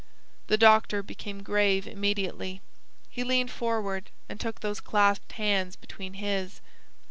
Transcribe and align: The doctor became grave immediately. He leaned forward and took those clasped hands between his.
The 0.47 0.57
doctor 0.57 1.03
became 1.03 1.43
grave 1.43 1.85
immediately. 1.85 2.61
He 3.07 3.23
leaned 3.23 3.51
forward 3.51 4.09
and 4.27 4.39
took 4.39 4.61
those 4.61 4.79
clasped 4.79 5.33
hands 5.33 5.75
between 5.75 6.15
his. 6.15 6.59